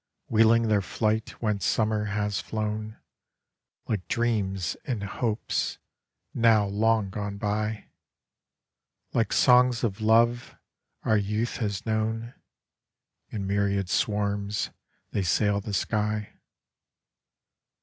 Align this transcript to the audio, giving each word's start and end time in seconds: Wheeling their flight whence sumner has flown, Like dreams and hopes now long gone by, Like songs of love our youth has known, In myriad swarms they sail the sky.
Wheeling 0.29 0.67
their 0.67 0.81
flight 0.81 1.29
whence 1.43 1.63
sumner 1.63 2.05
has 2.05 2.41
flown, 2.41 2.97
Like 3.87 4.07
dreams 4.07 4.75
and 4.83 5.03
hopes 5.03 5.77
now 6.33 6.65
long 6.65 7.11
gone 7.11 7.37
by, 7.37 7.89
Like 9.13 9.31
songs 9.31 9.83
of 9.83 10.01
love 10.01 10.55
our 11.03 11.17
youth 11.17 11.57
has 11.57 11.85
known, 11.85 12.33
In 13.29 13.45
myriad 13.45 13.91
swarms 13.91 14.71
they 15.11 15.21
sail 15.21 15.61
the 15.61 15.71
sky. 15.71 16.33